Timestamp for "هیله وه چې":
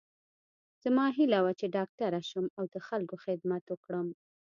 1.17-1.65